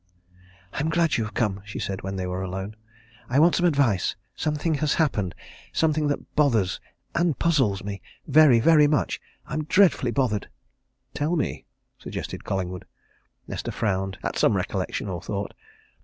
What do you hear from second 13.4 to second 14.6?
Nesta frowned at some